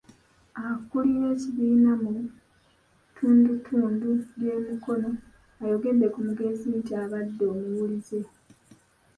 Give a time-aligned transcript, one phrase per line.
[0.65, 2.13] Akulira ekibiina mu
[3.09, 4.07] ttundutundu
[4.39, 5.09] ly'e Mukono
[5.61, 8.19] ayogedde ku mugenzi nti abadde omuwulize.